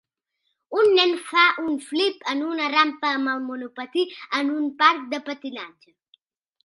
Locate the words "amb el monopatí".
3.19-4.07